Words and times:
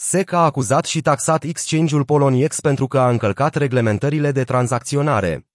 SEC 0.00 0.32
a 0.32 0.44
acuzat 0.44 0.84
și 0.84 1.00
taxat 1.00 1.42
exchange-ul 1.42 2.04
Poloniex 2.04 2.60
pentru 2.60 2.86
că 2.86 2.98
a 2.98 3.08
încălcat 3.08 3.54
reglementările 3.54 4.32
de 4.32 4.44
tranzacționare. 4.44 5.46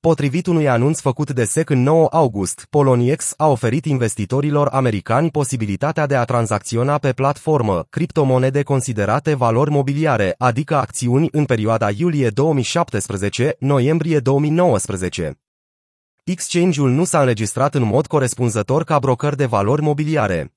Potrivit 0.00 0.46
unui 0.46 0.68
anunț 0.68 1.00
făcut 1.00 1.30
de 1.30 1.44
SEC 1.44 1.70
în 1.70 1.82
9 1.82 2.06
august, 2.10 2.66
Poloniex 2.70 3.34
a 3.36 3.46
oferit 3.46 3.84
investitorilor 3.84 4.68
americani 4.68 5.30
posibilitatea 5.30 6.06
de 6.06 6.16
a 6.16 6.24
tranzacționa 6.24 6.98
pe 6.98 7.12
platformă 7.12 7.86
criptomonede 7.90 8.62
considerate 8.62 9.34
valori 9.34 9.70
mobiliare, 9.70 10.34
adică 10.38 10.76
acțiuni 10.76 11.28
în 11.32 11.44
perioada 11.44 11.90
iulie 11.90 12.30
2017-noiembrie 12.30 14.18
2019. 14.22 15.40
Exchange-ul 16.24 16.90
nu 16.90 17.04
s-a 17.04 17.20
înregistrat 17.20 17.74
în 17.74 17.82
mod 17.82 18.06
corespunzător 18.06 18.84
ca 18.84 18.98
broker 18.98 19.34
de 19.34 19.46
valori 19.46 19.82
mobiliare. 19.82 20.52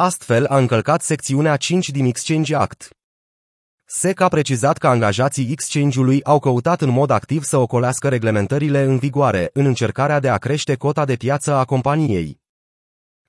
Astfel 0.00 0.46
a 0.46 0.58
încălcat 0.58 1.02
secțiunea 1.02 1.56
5 1.56 1.90
din 1.90 2.04
Exchange 2.04 2.54
Act. 2.54 2.88
SEC 3.84 4.20
a 4.20 4.28
precizat 4.28 4.78
că 4.78 4.88
angajații 4.88 5.50
exchange-ului 5.50 6.22
au 6.22 6.38
căutat 6.38 6.80
în 6.80 6.90
mod 6.90 7.10
activ 7.10 7.42
să 7.42 7.56
ocolească 7.56 8.08
reglementările 8.08 8.82
în 8.82 8.98
vigoare, 8.98 9.50
în 9.52 9.64
încercarea 9.64 10.20
de 10.20 10.28
a 10.28 10.36
crește 10.36 10.74
cota 10.74 11.04
de 11.04 11.16
piață 11.16 11.52
a 11.52 11.64
companiei. 11.64 12.40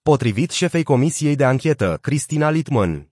Potrivit 0.02 0.52
șefei 0.52 0.84
Comisiei 0.84 1.36
de 1.36 1.44
Anchetă, 1.44 1.98
Cristina 2.02 2.50
Litman. 2.50 3.12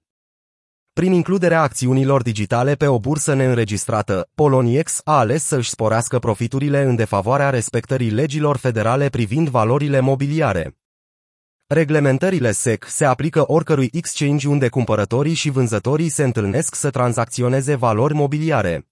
Prin 0.94 1.12
includerea 1.12 1.62
acțiunilor 1.62 2.22
digitale 2.22 2.76
pe 2.76 2.88
o 2.88 3.00
bursă 3.00 3.34
neînregistrată, 3.34 4.30
Poloniex 4.36 5.02
a 5.04 5.18
ales 5.18 5.44
să 5.44 5.56
își 5.56 5.70
sporească 5.70 6.20
profiturile 6.20 6.82
în 6.82 6.96
defavoarea 6.96 7.50
respectării 7.50 8.10
legilor 8.10 8.58
federale 8.58 9.10
privind 9.10 9.50
valorile 9.50 10.00
mobiliare. 10.00 10.78
Reglementările 11.70 12.52
SEC 12.52 12.86
se 12.88 13.06
aplică 13.06 13.52
oricărui 13.52 13.90
exchange 13.94 14.48
unde 14.48 14.70
cumpărătorii 14.70 15.34
și 15.34 15.50
vânzătorii 15.50 16.10
se 16.10 16.24
întâlnesc 16.24 16.76
să 16.76 16.90
tranzacționeze 16.90 17.76
valori 17.76 18.14
mobiliare. 18.14 18.88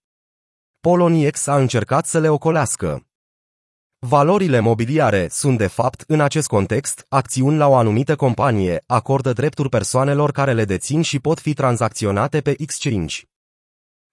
Poloniex 0.80 1.46
a 1.46 1.56
încercat 1.56 2.06
să 2.06 2.18
le 2.18 2.28
ocolească. 2.28 3.06
Valorile 3.98 4.60
mobiliare 4.60 5.28
sunt 5.30 5.58
de 5.58 5.66
fapt, 5.66 6.04
în 6.06 6.20
acest 6.20 6.46
context, 6.46 7.06
acțiuni 7.08 7.56
la 7.56 7.68
o 7.68 7.74
anumită 7.74 8.16
companie, 8.16 8.82
acordă 8.86 9.32
drepturi 9.32 9.68
persoanelor 9.68 10.30
care 10.30 10.52
le 10.52 10.64
dețin 10.64 11.02
și 11.02 11.18
pot 11.18 11.40
fi 11.40 11.54
tranzacționate 11.54 12.40
pe 12.40 12.54
exchange. 12.58 13.22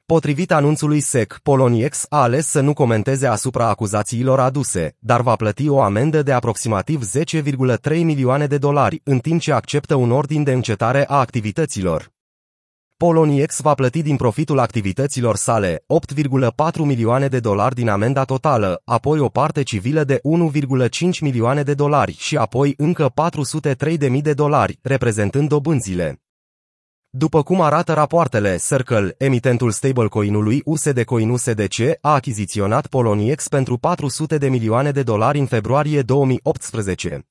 Potrivit 0.05 0.51
anunțului 0.51 0.99
SEC, 0.99 1.39
Poloniex 1.43 2.05
a 2.09 2.21
ales 2.21 2.47
să 2.47 2.61
nu 2.61 2.73
comenteze 2.73 3.27
asupra 3.27 3.69
acuzațiilor 3.69 4.39
aduse, 4.39 4.95
dar 4.99 5.21
va 5.21 5.35
plăti 5.35 5.69
o 5.69 5.81
amendă 5.81 6.23
de 6.23 6.31
aproximativ 6.31 7.01
10,3 7.89 8.03
milioane 8.03 8.45
de 8.45 8.57
dolari, 8.57 9.01
în 9.03 9.19
timp 9.19 9.41
ce 9.41 9.51
acceptă 9.51 9.95
un 9.95 10.11
ordin 10.11 10.43
de 10.43 10.51
încetare 10.51 11.05
a 11.07 11.19
activităților. 11.19 12.11
Poloniex 12.97 13.59
va 13.61 13.73
plăti 13.73 14.01
din 14.01 14.15
profitul 14.15 14.59
activităților 14.59 15.35
sale 15.35 15.83
8,4 16.73 16.77
milioane 16.77 17.27
de 17.27 17.39
dolari 17.39 17.75
din 17.75 17.89
amenda 17.89 18.23
totală, 18.23 18.81
apoi 18.85 19.19
o 19.19 19.29
parte 19.29 19.63
civilă 19.63 20.03
de 20.03 20.21
1,5 21.09 21.19
milioane 21.21 21.63
de 21.63 21.73
dolari 21.73 22.15
și 22.17 22.37
apoi 22.37 22.73
încă 22.77 23.13
403.000 24.09 24.21
de 24.21 24.33
dolari, 24.33 24.79
reprezentând 24.81 25.49
dobânzile. 25.49 26.22
După 27.15 27.43
cum 27.43 27.61
arată 27.61 27.93
rapoartele, 27.93 28.57
Circle, 28.67 29.15
emitentul 29.17 29.71
stablecoin-ului 29.71 30.61
USD 30.65 31.03
Coin 31.03 31.29
USDC, 31.29 31.79
a 32.01 32.13
achiziționat 32.13 32.87
Poloniex 32.87 33.47
pentru 33.47 33.77
400 33.77 34.37
de 34.37 34.49
milioane 34.49 34.91
de 34.91 35.03
dolari 35.03 35.39
în 35.39 35.45
februarie 35.45 36.01
2018. 36.01 37.27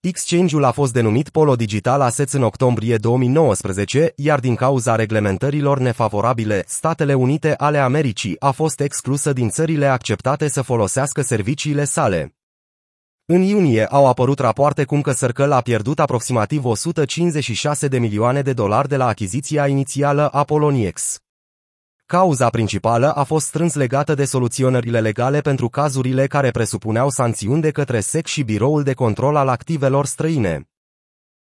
Exchange-ul 0.00 0.64
a 0.64 0.70
fost 0.70 0.92
denumit 0.92 1.28
Polo 1.28 1.56
Digital 1.56 2.00
Assets 2.00 2.32
în 2.32 2.42
octombrie 2.42 2.96
2019, 2.96 4.12
iar 4.16 4.40
din 4.40 4.54
cauza 4.54 4.94
reglementărilor 4.96 5.78
nefavorabile, 5.78 6.64
Statele 6.66 7.14
Unite 7.14 7.54
ale 7.56 7.78
Americii 7.78 8.36
a 8.40 8.50
fost 8.50 8.80
exclusă 8.80 9.32
din 9.32 9.48
țările 9.48 9.86
acceptate 9.86 10.48
să 10.48 10.62
folosească 10.62 11.22
serviciile 11.22 11.84
sale. 11.84 12.36
În 13.26 13.40
iunie 13.40 13.86
au 13.86 14.06
apărut 14.06 14.38
rapoarte 14.38 14.84
cum 14.84 15.00
că 15.00 15.12
Circle 15.12 15.54
a 15.54 15.60
pierdut 15.60 16.00
aproximativ 16.00 16.64
156 16.64 17.88
de 17.88 17.98
milioane 17.98 18.42
de 18.42 18.52
dolari 18.52 18.88
de 18.88 18.96
la 18.96 19.06
achiziția 19.06 19.66
inițială 19.66 20.28
a 20.28 20.44
Poloniex. 20.44 21.18
Cauza 22.06 22.48
principală 22.48 23.12
a 23.12 23.22
fost 23.22 23.46
strâns 23.46 23.74
legată 23.74 24.14
de 24.14 24.24
soluționările 24.24 25.00
legale 25.00 25.40
pentru 25.40 25.68
cazurile 25.68 26.26
care 26.26 26.50
presupuneau 26.50 27.10
sancțiuni 27.10 27.60
de 27.60 27.70
către 27.70 28.00
SEC 28.00 28.26
și 28.26 28.42
Biroul 28.42 28.82
de 28.82 28.92
Control 28.92 29.36
al 29.36 29.48
Activelor 29.48 30.06
Străine. 30.06 30.71